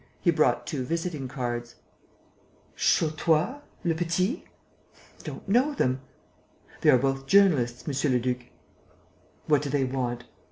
He 0.19 0.31
brought 0.31 0.65
two 0.65 0.83
visiting 0.83 1.27
cards. 1.27 1.75
"Chotois? 2.75 3.61
Lepetit? 3.85 4.41
Don't 5.23 5.47
know 5.47 5.75
them." 5.75 6.01
"They 6.81 6.89
are 6.89 6.97
both 6.97 7.27
journalists, 7.27 7.85
monsieur 7.85 8.09
le 8.09 8.17
duc." 8.19 8.39
"What 9.45 9.61
do 9.61 9.69
they 9.69 9.83
want?" 9.83 10.23